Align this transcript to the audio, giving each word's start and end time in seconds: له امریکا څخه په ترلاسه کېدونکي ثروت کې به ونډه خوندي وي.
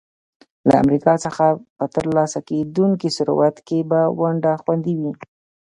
له 0.67 0.73
امریکا 0.83 1.13
څخه 1.25 1.45
په 1.77 1.85
ترلاسه 1.95 2.39
کېدونکي 2.49 3.09
ثروت 3.17 3.55
کې 3.67 3.79
به 3.89 4.01
ونډه 4.19 4.51
خوندي 4.61 4.93
وي. 4.99 5.11